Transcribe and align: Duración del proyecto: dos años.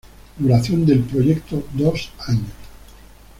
Duración 0.35 0.83
del 0.83 1.01
proyecto: 1.01 1.61
dos 1.75 2.09
años. 2.25 2.49